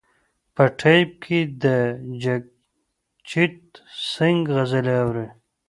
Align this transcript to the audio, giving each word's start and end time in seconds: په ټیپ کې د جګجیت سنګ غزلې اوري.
په 0.55 0.63
ټیپ 0.79 1.09
کې 1.23 1.39
د 1.63 1.65
جګجیت 2.21 3.57
سنګ 4.13 4.39
غزلې 4.55 4.95
اوري. 5.03 5.27